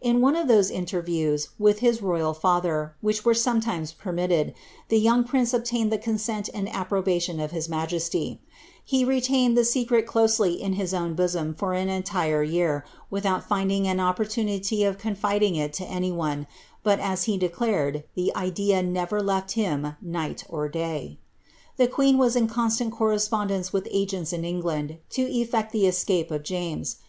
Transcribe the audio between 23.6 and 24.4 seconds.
with agents